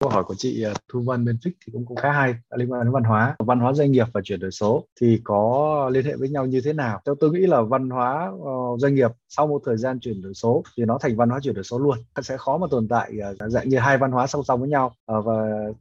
[0.00, 2.72] câu hỏi của chị à, Thu Vân bên Fix thì cũng, cũng khá hay liên
[2.72, 3.36] quan đến văn hóa.
[3.38, 6.60] Văn hóa doanh nghiệp và chuyển đổi số thì có liên hệ với nhau như
[6.64, 7.00] thế nào?
[7.06, 10.34] Theo tôi nghĩ là văn hóa uh, doanh nghiệp sau một thời gian chuyển đổi
[10.34, 11.98] số thì nó thành văn hóa chuyển đổi số luôn.
[12.22, 14.92] Sẽ khó mà tồn tại à, dạng như hai văn hóa song song với nhau.
[15.06, 15.34] Ờ, và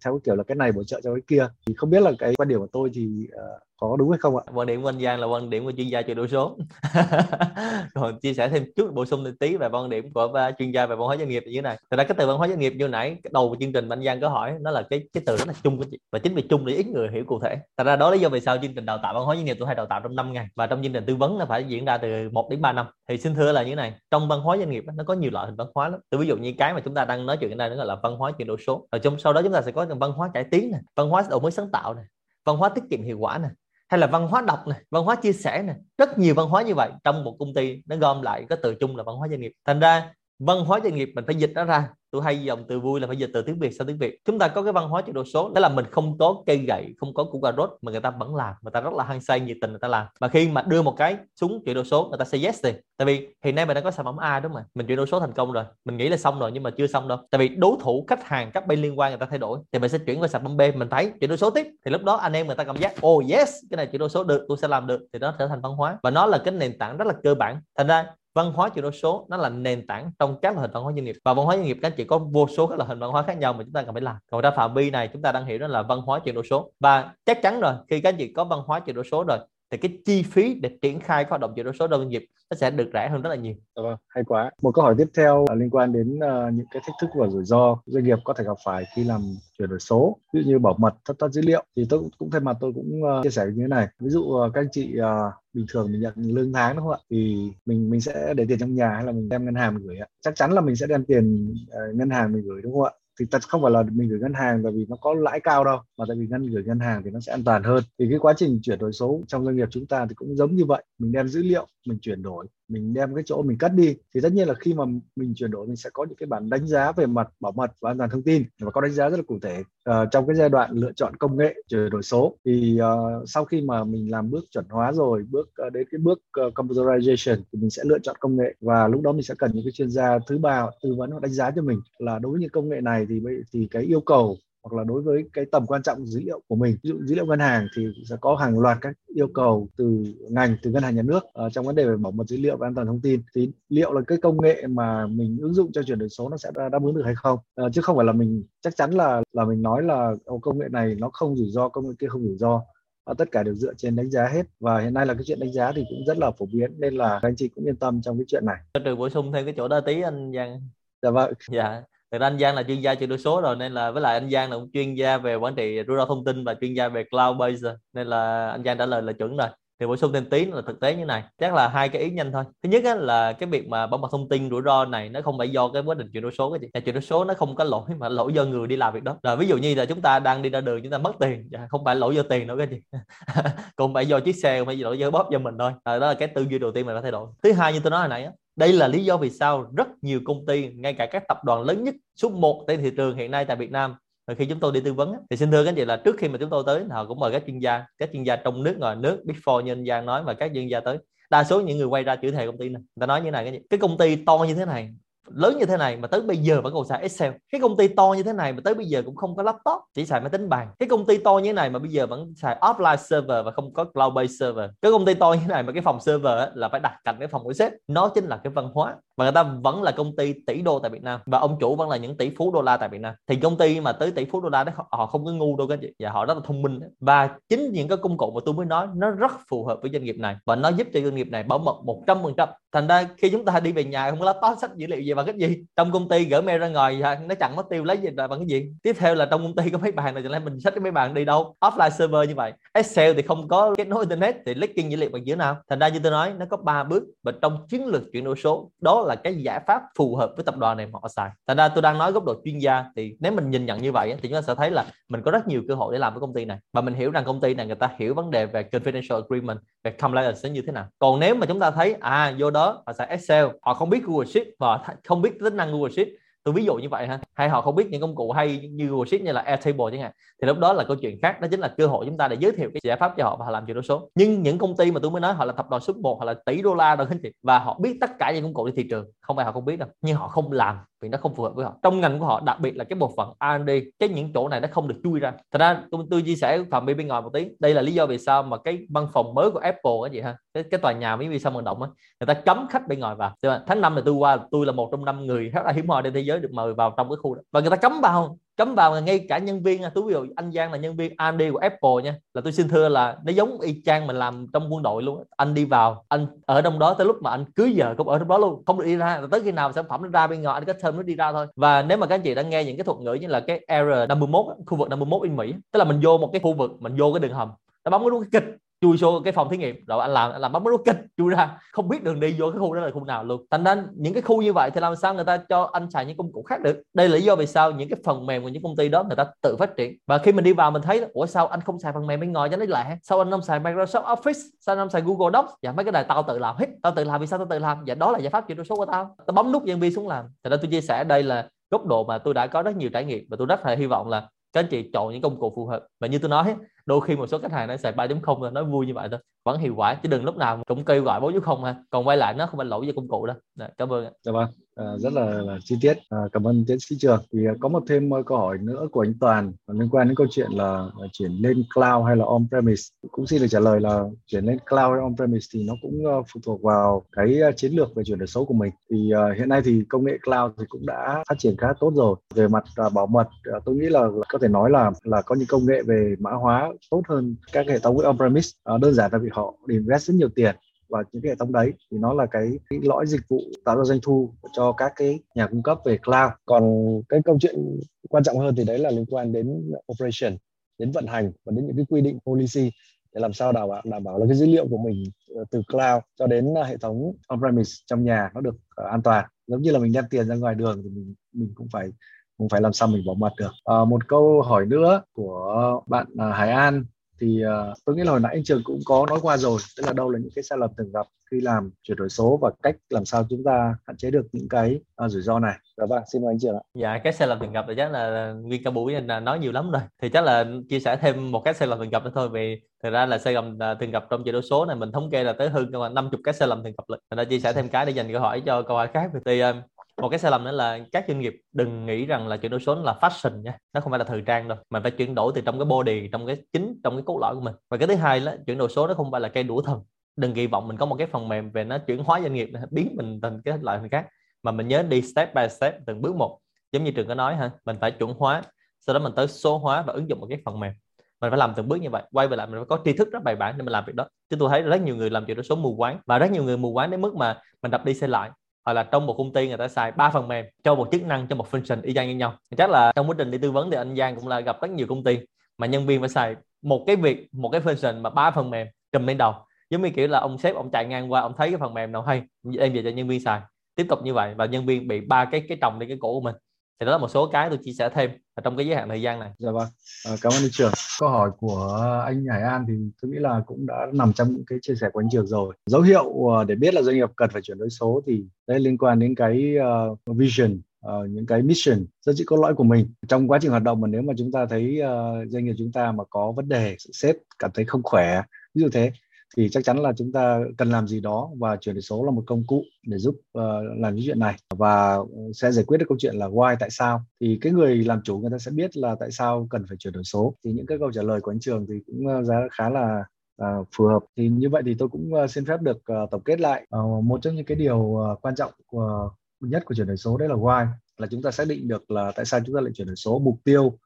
[0.05, 1.47] theo kiểu là cái này bổ trợ cho cái kia.
[1.67, 4.37] Thì không biết là cái quan điểm của tôi thì ờ, có đúng hay không
[4.37, 4.43] ạ?
[4.53, 6.57] Quan điểm của anh Giang là quan điểm của chuyên gia chuyển đổi số.
[7.93, 10.85] Còn chia sẻ thêm chút, bổ sung tí về quan điểm của à, chuyên gia
[10.85, 11.77] về văn hóa doanh nghiệp như thế này.
[11.91, 13.89] Thật ra cái từ văn hóa doanh nghiệp như nãy, cái đầu của chương trình
[13.89, 16.19] anh Giang có hỏi, nó là cái cái từ rất là chung của chị, và
[16.19, 17.57] chính vì chung để ít người hiểu cụ thể.
[17.77, 19.45] Thật ra đó là lý do vì sao chương trình đào tạo văn hóa doanh
[19.45, 21.45] nghiệp tôi hay đào tạo trong 5 ngày, và trong chương trình tư vấn nó
[21.45, 22.85] phải diễn ra từ 1 đến 3 năm.
[23.09, 25.31] Thì xin thưa là như thế này trong văn hóa doanh nghiệp nó có nhiều
[25.31, 27.37] loại hình văn hóa lắm từ ví dụ như cái mà chúng ta đang nói
[27.37, 29.41] chuyện ở đây nó gọi là văn hóa chuyển đổi số rồi trong sau đó
[29.41, 31.93] chúng ta sẽ có văn hóa cải tiến này văn hóa đổi mới sáng tạo
[31.93, 32.05] này
[32.45, 33.51] văn hóa tiết kiệm hiệu quả này
[33.89, 36.61] hay là văn hóa đọc này văn hóa chia sẻ này rất nhiều văn hóa
[36.61, 39.27] như vậy trong một công ty nó gom lại có từ chung là văn hóa
[39.27, 41.89] doanh nghiệp thành ra văn hóa doanh nghiệp mình phải dịch nó ra.
[42.11, 44.19] Tôi hay dòng từ vui là phải dịch từ tiếng việt sang tiếng việt.
[44.25, 46.57] Chúng ta có cái văn hóa chuyển đổi số, đó là mình không có cây
[46.57, 48.53] gậy, không có củ cà rốt mà người ta vẫn làm.
[48.61, 50.05] Người ta rất là hăng say, nhiệt tình người ta làm.
[50.19, 52.73] Và khi mà đưa một cái xuống chuyển đổi số, người ta say yes thì
[52.97, 55.07] tại vì hiện nay mình đã có sản phẩm A đúng không mình chuyển đổi
[55.07, 55.63] số thành công rồi.
[55.85, 57.17] Mình nghĩ là xong rồi nhưng mà chưa xong đâu.
[57.31, 59.59] Tại vì đối thủ, khách hàng, các bên liên quan người ta thay đổi.
[59.71, 60.61] Thì mình sẽ chuyển qua sản phẩm B.
[60.75, 61.67] Mình thấy chuyển đổi số tiếp.
[61.85, 64.09] Thì lúc đó anh em người ta cảm giác oh yes, cái này chuyển đổi
[64.09, 64.99] số được, tôi sẽ làm được.
[65.13, 65.97] Thì nó trở thành văn hóa.
[66.03, 67.61] Và nó là cái nền tảng rất là cơ bản.
[67.77, 68.05] Thành ra
[68.37, 70.93] văn hóa chuyển đổi số nó là nền tảng trong các loại hình văn hóa
[70.93, 71.15] doanh nghiệp.
[71.25, 73.23] Và văn hóa doanh nghiệp các chỉ có vô số các loại hình văn hóa
[73.23, 74.15] khác nhau mà chúng ta cần phải làm.
[74.31, 76.43] Còn ra phạm vi này, chúng ta đang hiểu đó là văn hóa chuyển đổi
[76.49, 76.71] số.
[76.79, 79.37] Và chắc chắn rồi, khi các anh chị có văn hóa chuyển đổi số rồi
[79.71, 82.57] thì cái chi phí để triển khai hoạt động chuyển đổi số doanh nghiệp nó
[82.57, 83.53] sẽ được rẻ hơn rất là nhiều.
[83.75, 84.51] Dạ vâng, hay quá.
[84.61, 87.27] Một câu hỏi tiếp theo là liên quan đến uh, những cái thách thức và
[87.27, 89.21] rủi ro doanh nghiệp có thể gặp phải khi làm
[89.57, 91.63] chuyển đổi số, ví dụ như bảo mật, thất thoát dữ liệu.
[91.75, 93.87] Thì tôi cũng thay mặt tôi cũng uh, chia sẻ như thế này.
[93.99, 96.93] Ví dụ uh, các anh chị uh, bình thường mình nhận lương tháng đúng không
[96.93, 96.99] ạ?
[97.09, 99.87] Thì mình mình sẽ để tiền trong nhà hay là mình đem ngân hàng mình
[99.87, 100.07] gửi ạ?
[100.21, 102.91] Chắc chắn là mình sẽ đem tiền uh, ngân hàng mình gửi đúng không ạ?
[103.19, 105.63] Thì thật không phải là mình gửi ngân hàng tại vì nó có lãi cao
[105.63, 107.83] đâu mà tại vì ngân gửi ngân hàng thì nó sẽ an toàn hơn.
[107.99, 110.55] Thì cái quá trình chuyển đổi số trong doanh nghiệp chúng ta thì cũng giống
[110.55, 110.83] như vậy.
[110.99, 113.95] Mình đem dữ liệu mình chuyển đổi mình đem cái chỗ mình cắt đi.
[114.13, 114.83] Thì tất nhiên là khi mà
[115.15, 117.71] mình chuyển đổi mình sẽ có những cái bản đánh giá về mặt bảo mật
[117.81, 118.43] và an toàn thông tin.
[118.61, 119.63] Và có đánh giá rất là cụ thể.
[119.83, 123.45] À, trong cái giai đoạn lựa chọn công nghệ chuyển đổi số thì uh, sau
[123.45, 127.35] khi mà mình làm bước chuẩn hóa rồi bước uh, đến cái bước uh, computerization
[127.35, 128.55] thì mình sẽ lựa chọn công nghệ.
[128.61, 131.19] Và lúc đó mình sẽ cần những cái chuyên gia thứ ba tư vấn và
[131.19, 133.21] đánh giá cho mình là đối với những công nghệ này thì
[133.53, 136.55] thì cái yêu cầu hoặc là đối với cái tầm quan trọng dữ liệu của
[136.55, 139.67] mình ví dụ dữ liệu ngân hàng thì sẽ có hàng loạt các yêu cầu
[139.77, 142.37] từ ngành từ ngân hàng nhà nước uh, trong vấn đề về bảo mật dữ
[142.37, 145.53] liệu và an toàn thông tin thì liệu là cái công nghệ mà mình ứng
[145.53, 147.95] dụng cho chuyển đổi số nó sẽ đáp ứng được hay không uh, chứ không
[147.95, 151.35] phải là mình chắc chắn là là mình nói là công nghệ này nó không
[151.35, 152.61] rủi ro công nghệ kia không rủi ro
[153.05, 155.39] và tất cả đều dựa trên đánh giá hết và hiện nay là cái chuyện
[155.39, 157.75] đánh giá thì cũng rất là phổ biến nên là các anh chị cũng yên
[157.75, 158.57] tâm trong cái chuyện này.
[158.85, 160.61] Trừ bổ sung thêm cái chỗ đó tí anh Giang.
[161.01, 161.33] Dạ vâng.
[161.51, 164.01] Dạ Thực ra anh Giang là chuyên gia chuyển đổi số rồi nên là với
[164.01, 166.55] lại anh Giang là cũng chuyên gia về quản trị rủi ro thông tin và
[166.61, 169.47] chuyên gia về cloud base nên là anh Giang trả lời là chuẩn rồi.
[169.79, 172.09] Thì bổ sung thêm tí là thực tế như này chắc là hai cái ý
[172.09, 172.43] nhanh thôi.
[172.63, 175.21] Thứ nhất á, là cái việc mà bảo mật thông tin rủi ro này nó
[175.21, 177.33] không phải do cái quá trình chuyển đổi số cái gì chuyển đổi số nó
[177.33, 179.17] không có lỗi mà lỗi do người đi làm việc đó.
[179.23, 181.49] Rồi ví dụ như là chúng ta đang đi ra đường chúng ta mất tiền
[181.51, 182.81] dạ, không phải lỗi do tiền đâu cái gì
[183.75, 185.71] cũng phải do chiếc xe không phải lỗi do bóp do mình thôi.
[185.83, 187.27] À, đó là cái tư duy đầu tiên mình phải thay đổi.
[187.43, 189.87] Thứ hai như tôi nói hồi nãy á, đây là lý do vì sao rất
[190.01, 193.17] nhiều công ty ngay cả các tập đoàn lớn nhất số 1 trên thị trường
[193.17, 193.95] hiện nay tại Việt Nam
[194.27, 196.15] và khi chúng tôi đi tư vấn thì xin thưa các anh chị là trước
[196.17, 198.63] khi mà chúng tôi tới họ cũng mời các chuyên gia các chuyên gia trong
[198.63, 200.97] nước ngoài nước Big Four như anh Giang nói và các chuyên gia tới.
[201.29, 202.81] Đa số những người quay ra chữ thề công ty này.
[202.81, 204.89] Người ta nói như này cái, cái công ty to như thế này
[205.35, 207.31] lớn như thế này mà tới bây giờ vẫn còn xài Excel.
[207.51, 209.81] Cái công ty to như thế này mà tới bây giờ cũng không có laptop,
[209.93, 210.67] chỉ xài máy tính bàn.
[210.79, 213.51] Cái công ty to như thế này mà bây giờ vẫn xài offline server và
[213.51, 214.69] không có cloud based server.
[214.81, 217.15] Cái công ty to như thế này mà cái phòng server là phải đặt cạnh
[217.19, 217.71] cái phòng của sếp.
[217.87, 220.79] Nó chính là cái văn hóa và người ta vẫn là công ty tỷ đô
[220.79, 221.19] tại Việt Nam.
[221.25, 223.13] Và ông chủ vẫn là những tỷ phú đô la tại Việt Nam.
[223.27, 225.67] Thì công ty mà tới tỷ phú đô la đó, họ không có ngu đâu
[225.67, 225.87] các chị.
[225.99, 226.79] Và họ rất là thông minh.
[226.99, 229.91] Và chính những cái công cụ mà tôi mới nói, nó rất phù hợp với
[229.91, 230.35] doanh nghiệp này.
[230.45, 232.49] Và nó giúp cho doanh nghiệp này bảo mật một trăm phần trăm.
[232.71, 235.13] Thành ra khi chúng ta đi về nhà không có laptop sách, dữ liệu gì
[235.13, 235.63] bằng cái gì.
[235.75, 238.39] Trong công ty gửi mail ra ngoài nó chẳng mất tiêu lấy gì là bằng
[238.39, 238.71] cái gì.
[238.83, 240.91] Tiếp theo là trong công ty có mấy bàn này thì mình sách cái mấy
[240.91, 241.55] bàn đi đâu?
[241.59, 242.53] Offline server như vậy.
[242.73, 245.57] Excel thì không có, kết nối internet thì leaking dữ liệu bằng dưới nào?
[245.69, 247.03] Thành ra như tôi nói, nó có ba bước.
[247.23, 250.43] Và trong chiến lược chuyển đổi số, đó là cái giải pháp phù hợp với
[250.43, 251.29] tập đoàn này mà họ xài.
[251.47, 253.91] Thành ra tôi đang nói góc độ chuyên gia thì nếu mình nhìn nhận như
[253.91, 256.13] vậy thì chúng ta sẽ thấy là mình có rất nhiều cơ hội để làm
[256.13, 256.57] với công ty này.
[256.73, 259.59] Và mình hiểu rằng công ty này người ta hiểu vấn đề về confidential agreement,
[259.83, 260.87] về compliance như thế nào.
[260.99, 264.03] Còn nếu mà chúng ta thấy à vô đó họ xài Excel, họ không biết
[264.03, 266.07] Google Sheet và không biết tính năng Google Sheet
[266.47, 268.87] tôi ví dụ như vậy ha hay họ không biết những công cụ hay như
[268.87, 270.11] Google Sheet như là Airtable chẳng hạn
[270.41, 272.37] thì lúc đó là câu chuyện khác đó chính là cơ hội chúng ta để
[272.39, 274.09] giới thiệu cái giải pháp cho họ và họ làm chuyển đổi số.
[274.15, 276.25] Nhưng những công ty mà tôi mới nói họ là tập đoàn số 1 hoặc
[276.25, 278.67] là tỷ đô la đâu anh chị và họ biết tất cả những công cụ
[278.67, 279.05] trên thị trường.
[279.21, 281.55] Không phải họ không biết đâu nhưng họ không làm vì nó không phù hợp
[281.55, 281.73] với họ.
[281.83, 284.61] Trong ngành của họ đặc biệt là cái bộ phận R&D cái những chỗ này
[284.61, 285.33] nó không được chui ra.
[285.51, 287.47] Thật ra tôi, tôi chia sẻ phạm vi bên ngoài một tí.
[287.59, 290.21] Đây là lý do vì sao mà cái văn phòng mới của Apple cái gì
[290.21, 291.89] ha cái, cái tòa nhà mấy vì sao vận động á
[292.19, 293.33] người ta cấm khách bên ngoài vào.
[293.67, 296.03] Tháng năm này tôi qua tôi là một trong năm người rất là hiếm hoi
[296.03, 297.41] trên thế giới được mời vào trong cái khu đó.
[297.51, 300.25] Và người ta cấm vào cấm vào là ngay cả nhân viên tôi ví dụ
[300.35, 302.15] anh Giang là nhân viên AMD của Apple nha.
[302.33, 305.23] Là tôi xin thưa là nó giống y chang mình làm trong quân đội luôn
[305.37, 308.19] anh đi vào, anh ở trong đó tới lúc mà anh cưới vợ cũng ở
[308.19, 309.21] trong đó luôn, không được đi ra.
[309.31, 311.31] Tới khi nào sản phẩm nó ra bên ngoài, anh có thơm nó đi ra
[311.31, 311.47] thôi.
[311.55, 313.65] Và nếu mà các anh chị đã nghe những cái thuật ngữ như là cái
[313.67, 316.95] R51 khu vực 51 in Mỹ tức là mình vô một cái khu vực, mình
[316.97, 317.49] vô cái đường hầm,
[317.85, 318.43] nó bấm cái nút kịch
[318.81, 319.75] chui vô cái phòng thí nghiệm.
[319.87, 321.59] Rồi anh làm anh làm bấm nút kịch chui ra.
[321.71, 323.45] Không biết đường đi vô cái khu đó là khu nào luôn.
[323.51, 326.05] Thành ra những cái khu như vậy thì làm sao người ta cho anh xài
[326.05, 326.81] những công cụ khác được?
[326.93, 329.03] Đây là lý do vì sao những cái phần mềm của những công ty đó
[329.03, 329.97] người ta tự phát triển.
[330.07, 332.31] Và khi mình đi vào mình thấy, ủa, sao anh không xài phần mềm bên
[332.31, 332.97] ngoài cho nó lạ?
[333.03, 334.49] Sao anh không xài Microsoft Office?
[334.59, 335.53] Sao anh không xài Google Docs?
[335.61, 336.67] Dạ mấy cái này tao tự làm hết.
[336.83, 337.77] Tao tự làm vì sao tao tự làm?
[337.85, 339.15] Dạ đó là giải pháp chuyển đổi số của tao.
[339.27, 340.25] Tao bấm nút nhân viên xuống làm.
[340.43, 342.89] Thành ra tôi chia sẻ đây là góc độ mà tôi đã có rất nhiều
[342.93, 345.39] trải nghiệm và tôi rất là hy vọng là các anh chị chọn những công
[345.39, 345.85] cụ phù hợp.
[345.99, 346.55] Và như tôi nói
[346.87, 349.19] đôi khi một số khách hàng nó xài 3.0 là nói vui như vậy thôi
[349.47, 351.75] vẫn hiệu quả chứ đừng lúc nào cũng kêu gọi 4.0 ha.
[351.89, 353.35] Còn quay lại nó không phải lỗi về công cụ đâu.
[353.55, 355.97] Đấy, cảm ơn dạ vâng à, rất là, là chi tiết.
[356.09, 357.23] À, cảm ơn tiến sĩ trường.
[357.33, 360.07] Thì à, có một thêm à, câu hỏi nữa của anh Toàn à, liên quan
[360.07, 363.47] đến câu chuyện là, là chuyển lên cloud hay là on premise cũng xin được
[363.49, 366.61] trả lời là chuyển lên cloud hay on premise thì nó cũng uh, phụ thuộc
[366.61, 368.71] vào cái chiến lược về chuyển đổi số của mình.
[368.91, 371.91] Thì uh, hiện nay thì công nghệ cloud thì cũng đã phát triển khá tốt
[371.95, 372.15] rồi.
[372.35, 375.21] Về mặt uh, bảo mật uh, tôi nghĩ là, là có thể nói là là
[375.21, 378.63] có những công nghệ về mã hóa tốt hơn các hệ thống on premise uh,
[378.63, 380.55] ờ, đơn giản là vì họ invest rất nhiều tiền
[380.89, 381.73] và những cái hệ thống đấy.
[381.91, 385.19] Thì nó là cái, cái lõi dịch vụ tạo ra doanh thu cho các cái
[385.35, 386.31] nhà cung cấp về cloud.
[386.45, 386.63] Còn
[387.09, 387.79] cái câu chuyện
[388.09, 390.37] quan trọng hơn thì đấy là liên quan đến operation
[390.77, 392.71] đến vận hành và đến những cái quy định policy
[393.13, 395.03] để làm sao đảm bảo đảm bảo là cái dữ liệu của mình
[395.35, 399.25] ờ, từ cloud cho đến ờ, hệ thống on-premise trong nhà nó được an toàn.
[399.47, 401.89] Giống như là mình đem tiền ra ngoài đường thì mình mình cũng phải
[402.37, 403.51] cũng phải làm sao mình bảo mật được.
[403.65, 406.85] À, một câu hỏi nữa của bạn à, Hải An.
[407.21, 409.83] Thì uh, tôi nghĩ là hồi nãy anh trường cũng có nói qua rồi tức
[409.85, 412.51] là đâu là những cái sai lầm thường gặp khi làm chuyển đổi số và
[412.63, 415.53] cách làm sao chúng ta hạn chế được những cái uh, rủi ro này.
[415.77, 416.61] Dạ vâng xin mời anh trường ạ.
[416.73, 419.51] Dạ cái sai lầm thường gặp thì chắc là nguyên cả buổi anh nói nhiều
[419.51, 419.81] lắm rồi.
[420.01, 422.61] Thì chắc là chia sẻ thêm một cái sai lầm thường gặp nữa thôi vì
[422.83, 425.09] thực ra là sai lầm à, thường gặp trong chuyển đổi số này mình thống
[425.11, 427.39] kê là tới hơn năm chục cái sai lầm thường gặp lịch mình đã chia
[427.39, 429.11] sẻ thêm cái để dành câu hỏi cho câu hỏi khác.
[429.25, 429.55] Thì uh,
[430.01, 432.59] một cái sai lầm nữa là các doanh nghiệp đừng nghĩ rằng là chuyển đổi
[432.59, 433.57] số là fashion nha.
[433.73, 436.09] Nó không phải là thời trang đâu, mà phải chuyển đổi từ trong cái body,
[436.11, 437.55] trong cái chính, trong cái cốt lõi của mình.
[437.69, 439.81] Và cái thứ hai là chuyển đổi số nó không phải là cây đũa thần.
[440.15, 442.49] Đừng kỳ vọng mình có một cái phần mềm về nó chuyển hóa doanh nghiệp
[442.71, 444.07] biến mình thành cái loại hình khác,
[444.43, 446.39] mà mình nhớ đi step by step, từng bước một.
[446.71, 448.41] Giống như trường có nói ha mình phải chuẩn hóa,
[448.79, 450.73] sau đó mình tới số hóa và ứng dụng một cái phần mềm.
[451.21, 453.11] Mình phải làm từng bước như vậy, quay về lại mình phải có tri thức
[453.11, 454.07] rất bài bản để mình làm việc đó.
[454.29, 456.43] Chứ tôi thấy rất nhiều người làm chuyển đổi số mù quáng, và rất nhiều
[456.43, 458.29] người mù quáng đến mức mà mình đập đi xe lại
[458.67, 461.03] hoặc là trong một công ty người ta xài ba phần mềm cho một chức
[461.03, 462.33] năng, cho một function y chang như nhau.
[462.57, 464.71] Chắc là trong quá trình đi tư vấn thì anh Giang cũng là gặp rất
[464.71, 465.19] nhiều công ty
[465.57, 468.67] mà nhân viên phải xài một cái việc, một cái function mà ba phần mềm
[468.91, 469.33] trùm lên đầu.
[469.69, 471.91] Giống như kiểu là ông sếp, ông chạy ngang qua, ông thấy cái phần mềm
[471.91, 472.21] nào hay,
[472.59, 473.41] em về cho nhân viên xài.
[473.75, 476.13] Tiếp tục như vậy và nhân viên bị ba cái cái trồng lên cái cổ
[476.13, 476.35] của mình
[476.79, 478.11] thì đó là một số cái tôi chia sẻ thêm
[478.43, 479.31] trong cái giới hạn thời gian này.
[479.37, 479.67] Dạ vâng,
[480.05, 480.71] à, cảm ơn anh Trường.
[480.99, 484.45] Câu hỏi của anh Hải An thì tôi nghĩ là cũng đã nằm trong những
[484.47, 485.55] cái chia sẻ của anh Trường rồi.
[485.65, 488.59] Dấu hiệu ờ, để biết là doanh nghiệp cần phải chuyển đổi số thì đây
[488.59, 489.55] liên quan đến cái
[489.91, 493.51] uh, vision Uh, những cái mission giá trị cốt lõi của mình trong quá trình
[493.51, 496.31] hoạt động mà nếu mà chúng ta thấy uh, doanh nghiệp chúng ta mà có
[496.31, 498.21] vấn đề sếp cảm thấy không khỏe
[498.53, 498.91] ví dụ thế
[499.35, 502.11] thì chắc chắn là chúng ta cần làm gì đó và chuyển đổi số là
[502.11, 503.43] một công cụ để giúp uh,
[503.77, 504.35] làm những chuyện này.
[504.55, 504.97] Và
[505.33, 507.01] sẽ giải quyết được câu chuyện là why tại sao.
[507.21, 509.93] Thì cái người làm chủ người ta sẽ biết là tại sao cần phải chuyển
[509.93, 510.35] đổi số.
[510.43, 513.03] Thì những cái câu trả lời của anh trường thì cũng ờ, giá khá là
[513.41, 514.03] uh, phù hợp.
[514.17, 516.67] Thì như vậy thì tôi cũng uh, xin phép được uh, tổng kết lại.
[516.77, 520.17] Uh, một trong những cái điều uh, quan trọng của nhất của chuyển đổi số
[520.17, 520.67] đấy là why.
[520.97, 523.19] Là chúng ta xác định được là tại sao chúng ta lại chuyển đổi số
[523.19, 523.77] mục tiêu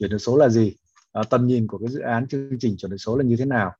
[0.00, 0.74] chuyển đổi số là gì.
[1.20, 3.44] Uh, tầm nhìn của cái dự án chương trình chuyển đổi số là như thế
[3.44, 3.72] nào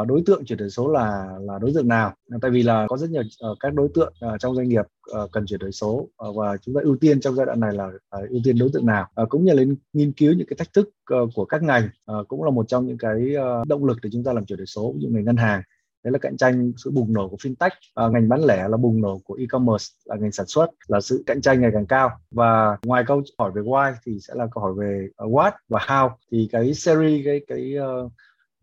[0.00, 2.14] uh, đối tượng chuyển đổi số là là đối tượng nào?
[2.42, 4.84] Tại vì là có rất nhiều uh, các đối tượng uh, trong doanh nghiệp
[5.22, 7.72] uh, cần chuyển đổi số uh, và chúng ta ưu tiên trong giai đoạn này
[7.74, 9.08] là uh, ưu tiên đối tượng nào?
[9.22, 9.62] Uh, cũng như là
[9.92, 11.88] nghiên cứu những cái thách thức uh, của các ngành
[12.18, 14.58] uh, cũng là một trong những cái uh, động lực để chúng ta làm chuyển
[14.58, 15.62] đổi số ví dụ ngành ngân hàng.
[16.04, 19.00] Đấy là cạnh tranh sự bùng nổ của fintech à, ngành bán lẻ là bùng
[19.00, 22.10] nổ của e-commerce là ngành sản xuất là sự cạnh tranh ngày càng cao.
[22.30, 26.10] Và ngoài câu hỏi về why thì sẽ là câu hỏi về what và how.
[26.32, 28.12] Thì cái series cái cái uh,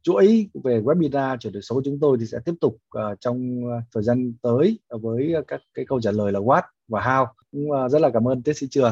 [0.03, 3.61] chuỗi về webinar chuyển đổi số của chúng tôi thì sẽ tiếp tục uh, trong
[3.69, 7.25] ờ, thời gian tới với ờ, các cái câu trả lời là what và how.
[7.51, 8.91] Cũng uh, rất là cảm ơn tiến sĩ trường.